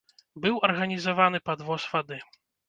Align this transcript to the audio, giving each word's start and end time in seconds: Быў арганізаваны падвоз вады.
Быў 0.45 0.55
арганізаваны 0.67 1.43
падвоз 1.51 1.87
вады. 1.93 2.19